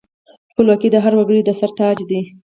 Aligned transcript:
خپلواکي 0.51 0.87
د 0.91 0.95
هر 1.03 1.13
وګړي 1.15 1.41
د 1.45 1.49
سر 1.59 1.71
تاج 1.79 1.97
دی. 2.09 2.21